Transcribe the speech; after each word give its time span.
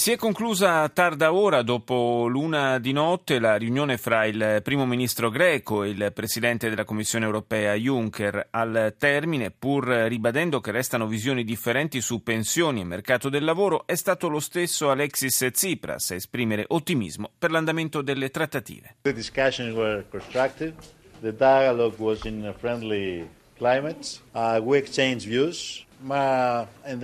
Si 0.00 0.12
è 0.12 0.16
conclusa 0.16 0.80
a 0.80 0.88
tarda 0.88 1.34
ora, 1.34 1.60
dopo 1.60 2.26
l'una 2.26 2.78
di 2.78 2.90
notte, 2.90 3.38
la 3.38 3.56
riunione 3.56 3.98
fra 3.98 4.24
il 4.24 4.60
primo 4.62 4.86
ministro 4.86 5.28
greco 5.28 5.82
e 5.82 5.90
il 5.90 6.10
presidente 6.14 6.70
della 6.70 6.86
Commissione 6.86 7.26
europea 7.26 7.74
Juncker. 7.74 8.46
Al 8.48 8.94
termine, 8.96 9.50
pur 9.50 9.86
ribadendo 9.86 10.58
che 10.62 10.70
restano 10.70 11.06
visioni 11.06 11.44
differenti 11.44 12.00
su 12.00 12.22
pensioni 12.22 12.80
e 12.80 12.84
mercato 12.84 13.28
del 13.28 13.44
lavoro, 13.44 13.86
è 13.86 13.94
stato 13.94 14.28
lo 14.30 14.40
stesso 14.40 14.88
Alexis 14.88 15.50
Tsipras 15.52 16.12
a 16.12 16.14
esprimere 16.14 16.64
ottimismo 16.68 17.32
per 17.38 17.50
l'andamento 17.50 18.00
delle 18.00 18.30
trattative. 18.30 18.96
The 19.02 19.12
discussions 19.12 19.74
were 19.74 20.06
constructive. 20.08 20.72
The 21.20 21.34
dialogue 21.34 21.96
was 21.98 22.24
in 22.24 22.46
a 22.46 22.54
friendly 22.54 23.28
climate. 23.58 24.18
Uh, 24.32 24.62
we 24.64 24.78
exchanged 24.78 25.28
views. 25.28 25.84
Ma 26.02 26.66
Uh, 26.90 26.96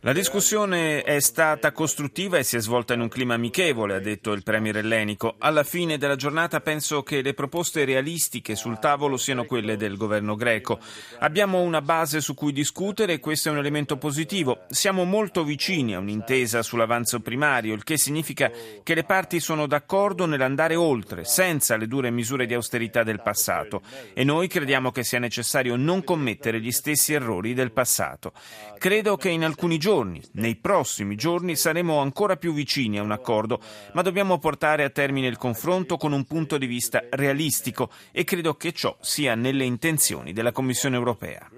La 0.00 0.12
discussione 0.12 1.02
è 1.02 1.20
stata 1.20 1.72
costruttiva 1.72 2.38
e 2.38 2.42
si 2.42 2.56
è 2.56 2.60
svolta 2.60 2.92
in 2.92 3.00
un 3.00 3.08
clima 3.08 3.34
amichevole, 3.34 3.94
ha 3.94 4.00
detto 4.00 4.32
il 4.32 4.42
premier 4.42 4.76
ellenico. 4.76 5.36
Alla 5.38 5.62
fine 5.62 5.96
della 5.96 6.16
giornata 6.16 6.60
penso 6.60 7.02
che 7.02 7.22
le 7.22 7.32
proposte 7.32 7.84
realistiche 7.84 8.56
sul 8.56 8.78
tavolo 8.78 9.16
siano 9.16 9.44
quelle 9.44 9.76
del 9.76 9.96
governo 9.96 10.34
greco. 10.34 10.80
Abbiamo 11.20 11.60
una 11.60 11.80
base 11.80 12.20
su 12.20 12.34
cui 12.34 12.52
discutere 12.52 13.14
e 13.14 13.20
questo 13.20 13.48
è 13.48 13.52
un 13.52 13.58
elemento 13.58 13.96
positivo. 13.96 14.64
Siamo 14.68 15.04
molto 15.04 15.44
vicini 15.44 15.94
a 15.94 16.00
un'intesa 16.00 16.62
sull'avanzo 16.62 17.20
primario, 17.20 17.74
il 17.74 17.84
che 17.84 17.96
significa 17.96 18.50
che 18.82 18.94
le 18.94 19.04
parti 19.04 19.40
sono 19.40 19.66
d'accordo 19.66 20.26
nell'andare 20.26 20.74
oltre, 20.74 21.24
senza 21.24 21.76
le 21.76 21.86
dure 21.86 22.10
misure 22.10 22.44
di 22.44 22.54
austerità 22.54 23.02
del 23.02 23.22
passato. 23.22 23.80
E 24.12 24.24
noi 24.24 24.48
crediamo 24.48 24.90
che 24.90 25.04
sia 25.04 25.18
necessario 25.18 25.76
non 25.76 26.04
commettere 26.04 26.60
gli 26.60 26.72
stessi 26.72 27.03
stessi 27.04 27.12
errori 27.12 27.52
del 27.52 27.72
passato. 27.72 28.32
Credo 28.78 29.16
che 29.16 29.28
in 29.28 29.44
alcuni 29.44 29.76
giorni, 29.76 30.22
nei 30.32 30.56
prossimi 30.56 31.16
giorni, 31.16 31.54
saremo 31.54 31.98
ancora 31.98 32.36
più 32.36 32.54
vicini 32.54 32.98
a 32.98 33.02
un 33.02 33.12
accordo, 33.12 33.60
ma 33.92 34.00
dobbiamo 34.00 34.38
portare 34.38 34.84
a 34.84 34.90
termine 34.90 35.26
il 35.26 35.36
confronto 35.36 35.98
con 35.98 36.12
un 36.12 36.24
punto 36.24 36.56
di 36.56 36.66
vista 36.66 37.02
realistico 37.10 37.90
e 38.10 38.24
credo 38.24 38.54
che 38.54 38.72
ciò 38.72 38.96
sia 39.00 39.34
nelle 39.34 39.64
intenzioni 39.64 40.32
della 40.32 40.52
Commissione 40.52 40.96
europea. 40.96 41.48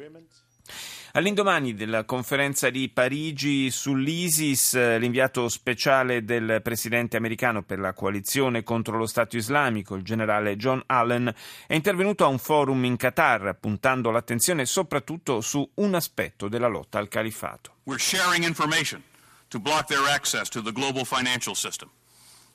All'indomani 1.16 1.72
della 1.72 2.04
conferenza 2.04 2.68
di 2.68 2.90
Parigi 2.90 3.70
sull'ISIS, 3.70 4.74
eh, 4.74 4.98
l'inviato 4.98 5.48
speciale 5.48 6.26
del 6.26 6.60
presidente 6.62 7.16
americano 7.16 7.62
per 7.62 7.78
la 7.78 7.94
coalizione 7.94 8.62
contro 8.62 8.98
lo 8.98 9.06
Stato 9.06 9.38
islamico, 9.38 9.94
il 9.94 10.02
generale 10.02 10.56
John 10.56 10.82
Allen, 10.84 11.34
è 11.66 11.72
intervenuto 11.72 12.24
a 12.24 12.26
un 12.26 12.36
forum 12.36 12.84
in 12.84 12.98
Qatar, 12.98 13.56
puntando 13.58 14.10
l'attenzione 14.10 14.66
soprattutto 14.66 15.40
su 15.40 15.66
un 15.76 15.94
aspetto 15.94 16.48
della 16.48 16.68
lotta 16.68 16.98
al 16.98 17.08
califato. 17.08 17.76
We're 17.84 17.98
sharing 17.98 18.44
information 18.44 19.02
to 19.48 19.58
block 19.58 19.86
their 19.86 20.06
access 20.14 20.50
to 20.50 20.60
the 20.60 20.70
global 20.70 21.06
financial 21.06 21.56
system. 21.56 21.88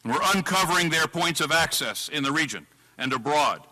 We're 0.04 0.22
uncovering 0.36 0.92
their 0.92 1.08
points 1.08 1.42
of 1.42 1.50
access 1.50 2.10
in 2.10 2.22
the 2.22 2.32
region 2.32 2.68
and 2.98 3.12
abroad. 3.12 3.71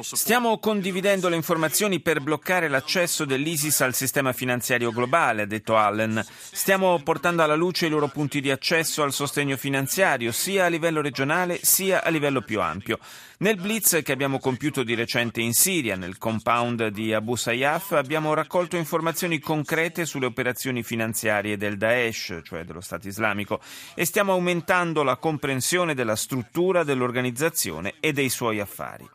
Stiamo 0.00 0.58
condividendo 0.58 1.28
le 1.28 1.36
informazioni 1.36 2.00
per 2.00 2.20
bloccare 2.20 2.66
l'accesso 2.66 3.24
dell'ISIS 3.24 3.80
al 3.82 3.94
sistema 3.94 4.32
finanziario 4.32 4.90
globale, 4.90 5.42
ha 5.42 5.46
detto 5.46 5.76
Allen. 5.76 6.26
Stiamo 6.28 7.00
portando 7.04 7.44
alla 7.44 7.54
luce 7.54 7.86
i 7.86 7.88
loro 7.88 8.08
punti 8.08 8.40
di 8.40 8.50
accesso 8.50 9.04
al 9.04 9.12
sostegno 9.12 9.56
finanziario, 9.56 10.32
sia 10.32 10.64
a 10.64 10.68
livello 10.68 11.00
regionale 11.00 11.60
sia 11.62 12.02
a 12.02 12.08
livello 12.10 12.40
più 12.42 12.60
ampio. 12.60 12.98
Nel 13.38 13.54
blitz 13.54 14.00
che 14.02 14.10
abbiamo 14.10 14.40
compiuto 14.40 14.82
di 14.82 14.96
recente 14.96 15.40
in 15.40 15.54
Siria, 15.54 15.94
nel 15.94 16.18
compound 16.18 16.88
di 16.88 17.14
Abu 17.14 17.36
Sayyaf, 17.36 17.92
abbiamo 17.92 18.34
raccolto 18.34 18.76
informazioni 18.76 19.38
concrete 19.38 20.04
sulle 20.04 20.26
operazioni 20.26 20.82
finanziarie 20.82 21.56
del 21.56 21.76
Daesh, 21.76 22.40
cioè 22.42 22.64
dello 22.64 22.80
Stato 22.80 23.06
islamico, 23.06 23.60
e 23.94 24.04
stiamo 24.04 24.32
aumentando 24.32 25.04
la 25.04 25.14
comprensione 25.14 25.94
della 25.94 26.16
struttura 26.16 26.82
dell'organizzazione 26.82 27.94
e 28.00 28.12
dei 28.12 28.28
suoi 28.28 28.58
affari. 28.58 29.08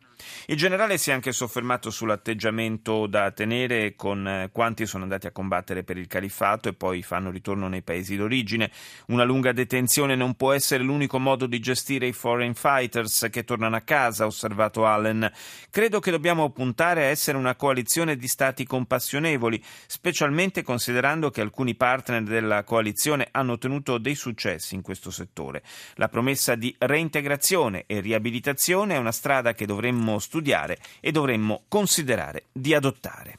Il 0.48 0.58
generale 0.58 0.98
si 0.98 1.10
è 1.10 1.14
anche 1.14 1.32
soffermato 1.32 1.90
sull'atteggiamento 1.90 3.08
da 3.08 3.32
tenere 3.32 3.96
con 3.96 4.28
eh, 4.28 4.50
quanti 4.52 4.86
sono 4.86 5.04
andati 5.04 5.28
a 5.28 5.32
combattere 5.32 5.84
per 5.84 5.98
il 5.98 6.08
califfato 6.08 6.70
e 6.70 6.74
poi 6.74 7.02
fanno 7.02 7.32
ritorno 7.32 7.68
nei 7.68 7.82
paesi 7.82 8.16
d'origine. 8.16 8.72
Una 9.08 9.24
lunga 9.24 9.52
detenzione 9.52 10.16
non 10.16 10.36
può 10.36 10.52
essere 10.54 10.84
l'unico 10.84 11.20
modo 11.20 11.46
di 11.46 11.60
gestire 11.60 12.08
i 12.08 12.14
foreign 12.14 12.54
fighters 12.54 13.28
che 13.32 13.44
tornano 13.44 13.76
a 13.76 13.82
casa, 13.82 14.24
ha 14.24 14.28
osservato 14.28 14.86
Allen. 14.86 15.32
Credo 15.70 16.00
che 16.00 16.12
dobbiamo 16.12 16.52
puntare 16.52 17.06
a 17.06 17.08
essere 17.08 17.38
una 17.38 17.56
coalizione 17.56 18.16
di 18.16 18.28
stati 18.28 18.66
compassionevoli, 18.66 19.64
specialmente 19.88 20.62
considerando 20.62 21.30
che 21.30 21.42
alcuni 21.42 21.76
partner 21.76 22.24
della 22.24 22.64
coalizione 22.64 23.28
hanno 23.32 23.54
ottenuto 23.54 23.98
dei 23.98 24.16
successi 24.16 24.76
in 24.76 24.82
questo 24.82 25.12
settore. 25.12 25.64
La 25.96 26.10
promessa 26.10 26.56
di 26.56 26.74
reintegrazione 26.78 27.84
e 27.88 28.00
riabilitazione 28.00 28.96
è 28.96 28.98
una 28.98 29.12
strada 29.12 29.54
che 29.54 29.66
dovremmo 29.66 30.20
studiare 30.24 30.80
e 31.00 31.12
dovremmo 31.12 31.66
considerare 31.68 32.46
di 32.52 32.74
adottare. 32.74 33.38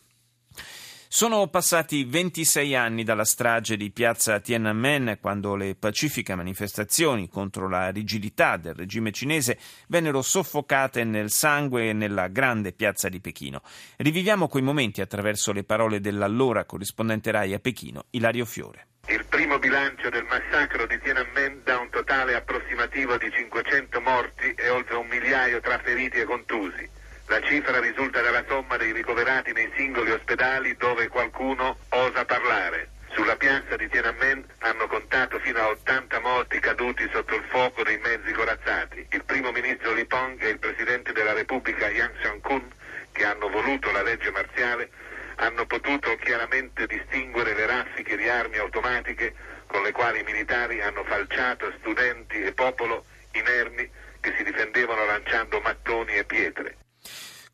Sono 1.15 1.47
passati 1.47 2.03
26 2.03 2.75
anni 2.75 3.05
dalla 3.05 3.25
strage 3.25 3.77
di 3.77 3.93
piazza 3.93 4.41
Tiananmen, 4.41 5.19
quando 5.21 5.55
le 5.55 5.77
pacifiche 5.77 6.35
manifestazioni 6.35 7.29
contro 7.29 7.69
la 7.69 7.91
rigidità 7.91 8.57
del 8.57 8.75
regime 8.75 9.13
cinese 9.13 9.57
vennero 9.87 10.23
soffocate 10.23 11.05
nel 11.05 11.31
sangue 11.31 11.93
nella 11.93 12.27
grande 12.27 12.73
piazza 12.73 13.09
di 13.09 13.21
Pechino. 13.21 13.63
Riviviamo 13.99 14.49
quei 14.49 14.65
momenti 14.65 15.01
attraverso 15.01 15.53
le 15.53 15.63
parole 15.63 16.01
dell'allora 16.01 16.65
corrispondente 16.65 17.31
RAI 17.31 17.55
a 17.55 17.59
Pechino, 17.61 18.07
Ilario 18.11 18.45
Fiore. 18.45 18.89
Il 19.07 19.27
primo 19.27 19.59
bilancio 19.59 20.09
del 20.09 20.25
massacro 20.25 20.87
di 20.87 20.99
Tiananmen 20.99 21.61
dà 21.63 21.79
un 21.79 21.91
totale 21.91 22.35
approssimativo 22.35 23.19
di 23.19 23.31
500 23.31 24.01
morti 24.01 24.55
e 24.57 24.71
oltre 24.71 24.97
un 24.97 25.07
migliaio 25.07 25.61
tra 25.61 25.79
feriti 25.79 26.21
e 26.21 26.25
contusi. 26.25 26.89
La 27.27 27.39
cifra 27.43 27.81
risulta 27.81 28.23
dalla 28.23 28.43
somma 28.49 28.79
dei 28.79 28.93
ricoverati 28.93 29.53
nei 29.53 29.71
singoli 29.77 30.11
ospedali 30.11 30.75
dove 30.77 31.09
qualcuno 31.09 31.77
osa 31.91 32.25
parlare. 32.25 32.93
Sulla 33.11 33.37
piazza 33.37 33.77
di 33.77 33.89
Tiananmen 33.91 34.43
hanno 34.61 34.87
contato 34.87 35.39
fino 35.41 35.59
a 35.59 35.69
80 35.69 36.21
morti 36.21 36.59
caduti 36.59 37.07
sotto 37.13 37.35
il 37.35 37.45
fuoco 37.49 37.83
dei 37.83 37.99
mezzi 37.99 38.33
corazzati. 38.33 39.07
Il 39.11 39.25
primo 39.25 39.53
ministro 39.53 39.93
Li 39.93 40.07
Pong 40.07 40.43
e 40.43 40.49
il 40.49 40.59
presidente 40.59 41.13
della 41.13 41.35
Repubblica 41.35 41.89
Yang 41.91 42.21
Xiang-kun, 42.21 42.73
che 43.13 43.25
hanno 43.25 43.51
voluto 43.51 43.93
la 43.93 44.03
legge 44.03 44.31
marziale, 44.31 44.91
hanno 45.37 45.67
potuto 45.67 46.17
chiaramente 46.17 46.87
distinguere 46.87 47.55
le 47.55 47.67
raffiche 47.67 48.17
di 48.17 48.29
armi 48.29 48.59
automatiche 48.59 49.35
con 49.67 49.83
le 49.83 49.93
quali 49.93 50.21
i 50.21 50.25
militari 50.25 50.81
hanno 50.81 51.05
falciato 51.05 51.73
studenti 51.81 52.41
e 52.43 52.53
popolo 52.53 53.05
inermi 53.33 53.89
che 54.21 54.35
si 54.37 54.45
difendevano 54.45 55.05
lanciando 55.05 55.61
mattoni 55.61 56.15
e 56.15 56.25
pietre. 56.25 56.77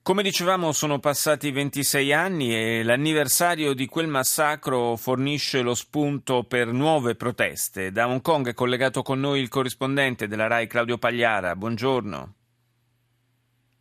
Come 0.03 0.23
dicevamo 0.23 0.73
sono 0.73 0.99
passati 0.99 1.51
26 1.51 2.13
anni 2.13 2.55
e 2.55 2.83
l'anniversario 2.83 3.75
di 3.75 3.87
quel 3.87 4.09
massacro 4.09 4.97
fornisce 4.97 5.61
lo 5.61 5.75
spunto 5.75 6.45
per 6.45 6.69
nuove 6.69 7.17
proteste. 7.17 7.93
Da 7.93 8.09
Hong 8.09 8.23
Kong 8.23 8.49
è 8.49 8.55
collegato 8.55 9.03
con 9.03 9.21
noi 9.21 9.41
il 9.41 9.49
corrispondente 9.49 10.27
della 10.27 10.47
RAI 10.47 10.67
Claudio 10.67 10.97
Pagliara. 10.97 11.55
Buongiorno. 11.55 12.40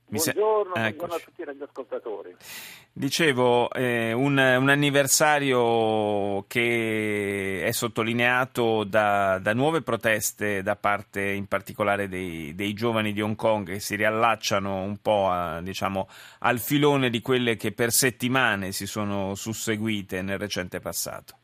Buongiorno, 0.10 0.74
buongiorno 0.74 1.14
a 1.14 1.20
tutti 1.20 1.42
i 1.42 1.46
radioascoltatori. 1.46 2.36
Dicevo, 2.92 3.72
eh, 3.72 4.12
un, 4.12 4.38
un, 4.38 4.70
anniversario 4.70 6.46
che 6.48 7.62
è 7.64 7.72
sottolineato 7.72 8.84
da, 8.86 9.38
da, 9.38 9.54
nuove 9.54 9.84
proteste 9.84 10.64
da 10.64 10.76
parte 10.76 11.22
in 11.22 11.48
particolare 11.48 12.08
dei, 12.08 12.56
dei, 12.56 12.74
giovani 12.74 13.14
di 13.14 13.22
Hong 13.22 13.36
Kong 13.36 13.68
che 13.68 13.80
si 13.80 13.96
riallacciano 13.96 14.82
un 14.82 14.98
po' 14.98 15.30
a, 15.30 15.62
diciamo, 15.62 16.10
al 16.40 16.58
filone 16.58 17.12
di 17.12 17.22
quelle 17.22 17.56
che 17.56 17.72
per 17.72 17.92
settimane 17.92 18.72
si 18.72 18.88
sono 18.88 19.36
susseguite 19.36 20.24
nel 20.24 20.40
recente 20.40 20.80
passato. 20.80 21.38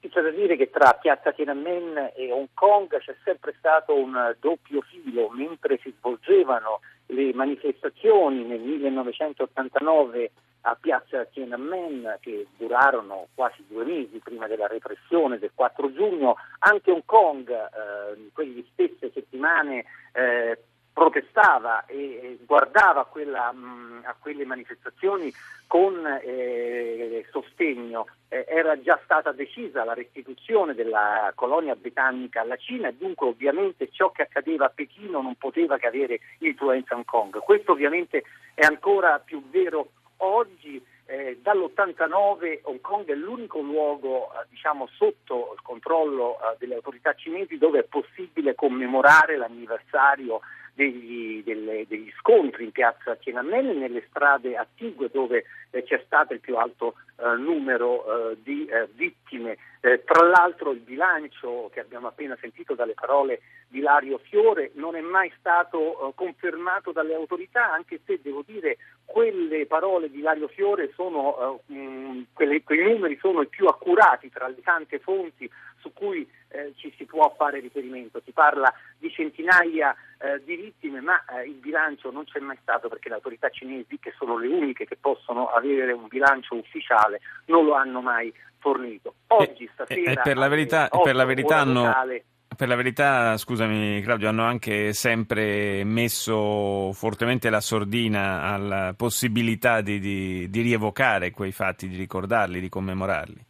C'è 0.00 0.22
da 0.22 0.30
dire 0.30 0.56
che 0.56 0.70
tra 0.70 0.94
Piazza 0.94 1.32
Tiananmen 1.32 2.12
e 2.16 2.32
Hong 2.32 2.48
Kong 2.54 2.88
c'è 2.98 3.14
sempre 3.24 3.54
stato 3.58 3.94
un 3.94 4.34
doppio 4.40 4.80
filo, 4.80 5.28
mentre 5.30 5.78
si 5.82 5.92
svolgevano 5.98 6.80
le 7.08 7.32
manifestazioni 7.34 8.44
nel 8.44 8.60
1989 8.60 10.30
a 10.62 10.76
piazza 10.78 11.24
Tiananmen 11.24 12.18
che 12.20 12.46
durarono 12.56 13.28
quasi 13.34 13.64
due 13.68 13.84
mesi 13.84 14.18
prima 14.18 14.46
della 14.46 14.66
repressione 14.66 15.38
del 15.38 15.52
4 15.54 15.92
giugno, 15.92 16.36
anche 16.60 16.90
Hong 16.90 17.04
Kong 17.04 17.48
eh, 17.48 18.18
in 18.18 18.32
quelle 18.32 18.64
stesse 18.72 19.10
settimane 19.12 19.84
eh, 20.12 20.58
protestava 20.98 21.86
e 21.86 22.38
guardava 22.44 23.02
a, 23.02 23.04
quella, 23.04 23.52
mh, 23.52 24.02
a, 24.04 24.16
quelle 24.18 24.44
manifestazioni 24.44 25.32
con 25.68 25.94
eh, 26.24 27.24
sostegno 27.30 28.06
eh, 28.28 28.44
era 28.48 28.80
già 28.80 28.98
stata 29.04 29.30
decisa 29.30 29.84
la 29.84 29.94
restituzione 29.94 30.74
della 30.74 31.30
colonia 31.36 31.76
britannica 31.76 32.40
alla 32.40 32.56
Cina 32.56 32.88
e 32.88 32.96
dunque 32.98 33.28
ovviamente 33.28 33.90
ciò 33.92 34.10
che 34.10 34.22
accadeva 34.22 34.64
a 34.66 34.72
Pechino 34.74 35.22
non 35.22 35.36
poteva 35.36 35.78
che 35.78 35.86
avere 35.86 36.18
influenza 36.40 36.94
a 36.94 36.96
Hong 36.96 37.06
Kong. 37.06 37.38
Questo 37.38 37.72
ovviamente 37.72 38.24
è 38.54 38.64
ancora 38.64 39.20
più 39.20 39.48
vero 39.50 39.90
oggi. 40.16 40.84
Eh, 41.10 41.38
dall'89 41.40 42.60
Hong 42.64 42.82
Kong 42.82 43.06
è 43.06 43.14
l'unico 43.14 43.60
luogo 43.60 44.30
eh, 44.32 44.44
diciamo, 44.50 44.86
sotto 44.92 45.52
il 45.54 45.62
controllo 45.62 46.34
eh, 46.34 46.56
delle 46.58 46.74
autorità 46.74 47.14
cinesi 47.14 47.56
dove 47.56 47.78
è 47.78 47.84
possibile 47.84 48.54
commemorare 48.54 49.38
l'anniversario 49.38 50.40
degli, 50.78 51.42
delle, 51.42 51.86
degli, 51.88 52.08
scontri 52.20 52.62
in 52.62 52.70
piazza 52.70 53.16
Tiananmen 53.16 53.78
nelle 53.78 54.04
strade 54.08 54.56
attigue 54.56 55.10
dove 55.12 55.44
eh, 55.70 55.82
c'è 55.82 56.00
stato 56.06 56.34
il 56.34 56.38
più 56.38 56.56
alto 56.56 56.94
eh, 57.16 57.34
numero 57.36 58.30
eh, 58.30 58.36
di 58.44 58.64
eh, 58.66 58.88
vittime. 58.94 59.56
Eh, 59.80 60.04
tra 60.04 60.24
l'altro 60.24 60.70
il 60.70 60.78
bilancio 60.78 61.68
che 61.72 61.80
abbiamo 61.80 62.06
appena 62.06 62.36
sentito 62.40 62.74
dalle 62.74 62.94
parole 62.94 63.40
di 63.66 63.80
Lario 63.80 64.18
Fiore 64.18 64.70
non 64.74 64.94
è 64.94 65.00
mai 65.00 65.32
stato 65.40 65.78
eh, 65.78 66.12
confermato 66.14 66.92
dalle 66.92 67.14
autorità, 67.14 67.72
anche 67.72 67.98
se 68.06 68.20
devo 68.22 68.44
dire 68.46 68.76
quelle 69.04 69.66
parole 69.66 70.08
di 70.08 70.20
Lario 70.20 70.46
Fiore 70.46 70.92
sono, 70.94 71.60
mh, 71.66 72.20
quelle, 72.34 72.62
quei 72.62 72.84
numeri 72.84 73.18
sono 73.20 73.40
i 73.40 73.48
più 73.48 73.66
accurati 73.66 74.30
tra 74.30 74.46
le 74.46 74.62
tante 74.62 75.00
fonti 75.00 75.50
su 75.80 75.92
cui 75.92 76.28
ci 76.76 76.92
si 76.96 77.04
può 77.04 77.32
fare 77.36 77.60
riferimento. 77.60 78.22
Si 78.24 78.32
parla 78.32 78.72
di 78.98 79.10
centinaia 79.10 79.94
eh, 80.18 80.42
di 80.44 80.56
vittime, 80.56 81.00
ma 81.00 81.24
eh, 81.26 81.46
il 81.46 81.54
bilancio 81.54 82.10
non 82.10 82.24
c'è 82.24 82.40
mai 82.40 82.58
stato 82.62 82.88
perché 82.88 83.08
le 83.08 83.16
autorità 83.16 83.48
cinesi, 83.50 83.98
che 83.98 84.12
sono 84.16 84.36
le 84.36 84.48
uniche 84.48 84.84
che 84.84 84.96
possono 84.96 85.46
avere 85.46 85.92
un 85.92 86.06
bilancio 86.08 86.56
ufficiale, 86.56 87.20
non 87.46 87.64
lo 87.64 87.74
hanno 87.74 88.00
mai 88.00 88.32
fornito. 88.58 89.14
Oggi, 89.28 89.68
stasera, 89.72 90.10
e 90.10 90.20
per 90.22 90.36
la 90.36 90.48
verità, 90.48 90.88
per 90.88 91.14
la 91.14 91.24
verità 91.24 91.58
hanno... 91.58 91.84
Locale, 91.84 92.24
per 92.58 92.66
la 92.66 92.74
verità, 92.74 93.36
scusami 93.36 94.00
Claudio, 94.02 94.28
hanno 94.28 94.42
anche 94.42 94.92
sempre 94.92 95.84
messo 95.84 96.90
fortemente 96.92 97.50
la 97.50 97.60
sordina 97.60 98.42
alla 98.42 98.94
possibilità 98.96 99.80
di, 99.80 100.00
di, 100.00 100.50
di 100.50 100.60
rievocare 100.62 101.30
quei 101.30 101.52
fatti, 101.52 101.86
di 101.86 101.96
ricordarli, 101.96 102.58
di 102.58 102.68
commemorarli. 102.68 103.46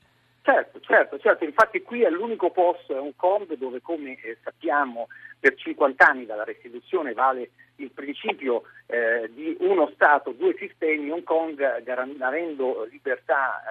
Certo, 0.88 1.18
certo, 1.18 1.44
infatti 1.44 1.82
qui 1.82 2.00
è 2.00 2.08
l'unico 2.08 2.48
posto, 2.50 2.96
è 2.96 2.98
un 2.98 3.14
Kong 3.14 3.54
dove 3.56 3.82
come 3.82 4.18
eh, 4.22 4.38
sappiamo 4.42 5.08
per 5.38 5.54
50 5.54 6.02
anni 6.02 6.24
dalla 6.24 6.44
restituzione 6.44 7.12
vale 7.12 7.50
il 7.76 7.90
principio 7.90 8.62
eh, 8.86 9.30
di 9.34 9.54
uno 9.60 9.90
Stato, 9.92 10.30
due 10.30 10.56
sistemi, 10.58 11.10
Hong 11.10 11.24
Kong 11.24 11.82
garantendo 11.82 12.88
libertà 12.90 13.62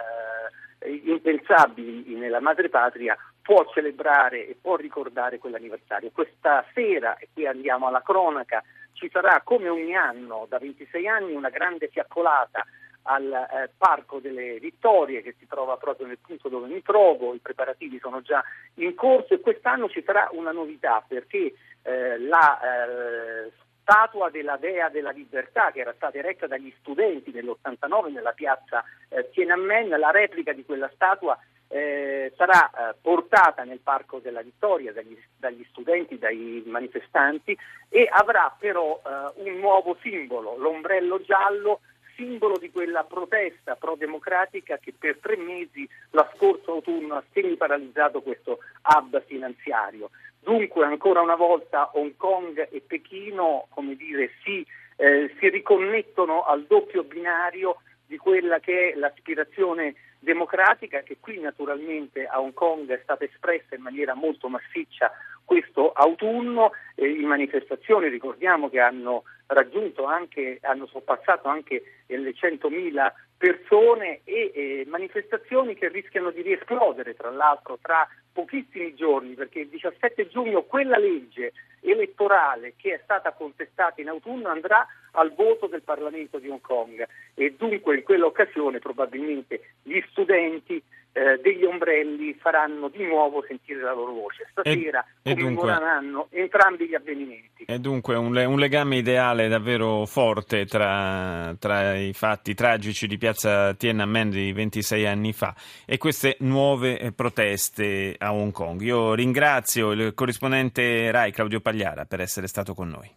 eh, 0.86 1.02
impensabili 1.06 2.14
nella 2.14 2.40
madrepatria 2.40 3.18
può 3.42 3.66
celebrare 3.74 4.48
e 4.48 4.56
può 4.62 4.75
ricordare 4.75 5.40
quell'anniversario. 5.40 6.12
Questa 6.14 6.64
sera, 6.75 7.18
e 7.18 7.30
qui 7.34 7.48
andiamo 7.48 7.88
alla 7.88 8.04
cronaca, 8.04 8.64
ci 8.94 9.10
sarà 9.12 9.42
come 9.44 9.69
ogni 9.69 9.96
anno 9.96 10.46
da 10.48 10.60
26 10.60 11.08
anni 11.08 11.34
una 11.34 11.50
grande 11.50 11.88
fiaccolata 11.88 12.64
al 13.07 13.31
eh, 13.31 13.69
Parco 13.77 14.19
delle 14.19 14.59
Vittorie 14.59 15.21
che 15.21 15.36
si 15.39 15.48
trova 15.48 15.77
proprio 15.77 16.07
nel 16.07 16.19
punto 16.19 16.50
dove 16.50 16.68
mi 16.68 16.81
trovo, 16.81 17.33
i 17.33 17.39
preparativi 17.39 18.00
sono 18.00 18.21
già 18.21 18.44
in 18.75 18.94
corso 18.95 19.33
e 19.33 19.39
quest'anno 19.39 19.89
ci 19.89 20.04
sarà 20.06 20.30
una 20.31 20.51
novità 20.51 21.04
perché 21.07 21.54
eh, 21.83 22.19
la 22.19 22.59
eh, 22.59 23.51
statua 23.81 24.30
della 24.30 24.57
Dea 24.57 24.89
della 24.89 25.12
Libertà 25.12 25.71
che 25.71 25.80
era 25.80 25.94
stata 25.95 26.18
eretta 26.18 26.48
dagli 26.48 26.74
studenti 26.80 27.31
nell'89 27.31 28.12
nella 28.12 28.33
piazza 28.33 28.83
eh, 29.07 29.30
Tiananmen, 29.30 29.88
la 29.98 30.12
replica 30.12 30.51
di 30.51 30.65
quella 30.65 30.92
statua 30.94 31.39
eh, 31.69 32.33
sarà 32.36 32.69
eh, 32.69 32.95
portata 33.01 33.63
nel 33.63 33.80
Parco 33.80 34.19
della 34.19 34.42
Vittoria 34.42 34.94
dagli, 34.94 35.18
dagli, 35.38 35.65
studenti, 35.69 36.18
dai 36.18 36.63
manifestanti 36.65 37.57
e 37.89 38.07
avrà 38.12 38.54
però 38.57 39.01
eh, 39.06 39.42
un 39.44 39.59
nuovo 39.59 39.98
simbolo, 40.01 40.57
l'ombrello 40.57 41.21
giallo 41.21 41.81
simbolo 42.18 42.58
di 42.58 42.72
quella 42.72 43.04
protesta 43.04 43.75
pro-democratica 43.75 44.78
che 44.78 44.94
per 44.98 45.19
tre 45.22 45.38
mesi 45.38 45.88
la 46.10 46.30
scorso 46.36 46.74
autunno 46.74 47.16
ha 47.16 47.24
semi-paralizzato 47.31 48.22
questo 48.22 48.60
hub 48.84 49.24
finanziario. 49.25 50.10
Dunque, 50.40 50.86
ancora 50.86 51.22
una 51.22 51.36
volta, 51.36 51.92
Hong 51.94 52.16
Kong 52.18 52.68
e 52.72 52.81
Pechino, 52.86 53.68
dire, 53.96 54.31
si, 54.44 54.66
eh, 54.98 55.34
si 55.40 55.50
riconnettono 55.50 56.44
al 56.44 56.66
doppio 56.66 57.04
binario 57.04 57.78
di 58.06 58.18
quella 58.18 58.60
che 58.60 58.92
è 58.92 58.96
l'aspirazione 58.96 59.96
democratica 60.19 61.02
che 61.02 61.18
qui 61.19 61.40
naturalmente 61.40 62.25
a 62.25 62.40
Hong 62.40 62.54
Kong 62.54 62.90
è 62.90 63.00
stata 63.04 63.24
espressa 63.24 63.75
in 63.75 63.81
maniera 63.81 64.16
molto 64.16 64.50
massiccia 64.50 65.12
questo 65.47 65.94
autunno, 65.94 66.71
eh, 66.95 67.07
in 67.07 67.25
manifestazioni 67.25 68.09
ricordiamo 68.09 68.69
che 68.69 68.81
hanno 68.81 69.23
raggiunto 69.45 70.03
anche, 70.03 70.59
hanno 70.61 70.88
sorpassato 70.88 71.47
anche 71.47 72.03
le 72.05 72.33
100.000 72.33 73.13
persone 73.38 74.22
e 74.24 74.51
eh, 74.54 74.86
manifestazioni 74.88 75.75
che 75.75 75.89
rischiano 75.89 76.31
di 76.31 76.42
riesplodere 76.42 77.13
tra 77.13 77.30
l'altro 77.30 77.78
tra 77.81 78.07
pochissimi 78.34 78.95
giorni 78.95 79.36
perché 79.36 79.60
il 79.60 79.68
17 79.69 80.28
giugno 80.28 80.63
quella 80.63 80.98
legge 80.98 81.54
elettorale 81.81 82.74
che 82.75 82.95
è 82.95 83.00
stata 83.04 83.34
contestata 83.34 84.01
in 84.01 84.10
autunno 84.10 84.50
andrà 84.50 84.86
al 85.12 85.34
voto 85.34 85.68
del 85.68 85.84
Parlamento 85.84 86.39
di 86.39 86.50
Hong 86.50 86.62
Kong 86.62 87.07
e 87.36 87.56
dunque 87.57 87.98
in 87.98 88.04
quell'occasione 88.04 88.80
probabilmente 88.80 89.74
gli 89.83 90.01
studenti 90.10 90.81
eh, 91.18 91.40
degli 91.42 91.63
ombrelli 91.63 92.36
faranno 92.36 92.90
di 92.90 93.04
nuovo 93.04 93.44
sentire 93.48 93.81
la 93.81 93.94
loro 93.94 94.12
voce. 94.12 94.48
Stasera 94.51 95.04
e, 95.24 95.33
commemoreranno 95.33 96.28
dunque, 96.30 96.40
entrambi 96.40 96.88
gli 96.88 96.94
avvenimenti. 96.94 97.66
E 97.66 97.80
dunque 97.80 98.16
un, 98.16 98.36
un 98.36 98.60
legame 98.60 98.98
ideale 98.98 99.48
davvero 99.48 100.06
forte 100.06 100.66
tra, 100.66 101.56
tra, 101.57 101.95
i 101.95 102.13
fatti 102.13 102.54
tragici 102.54 103.07
di 103.07 103.18
piazza 103.18 103.26
Tiananmen 103.33 104.29
di 104.29 104.51
26 104.51 105.06
anni 105.06 105.33
fa 105.33 105.56
e 105.85 105.97
queste 105.97 106.38
nuove 106.39 107.00
eh, 107.00 107.12
proteste 107.12 108.15
a 108.18 108.33
Hong 108.33 108.51
Kong. 108.51 108.81
Io 108.81 109.13
ringrazio 109.13 109.91
il 109.91 110.13
corrispondente 110.13 111.12
RAI 111.12 111.31
Claudio 111.31 111.59
Pagliara 111.59 112.06
per 112.06 112.21
essere 112.21 112.47
stato 112.47 112.74
con 112.74 112.89
noi. 112.89 113.09